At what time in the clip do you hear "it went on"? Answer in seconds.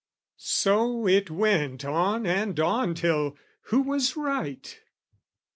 1.07-2.25